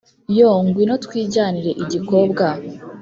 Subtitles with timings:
[0.37, 2.45] Yo ngwino twijyanire igikobwa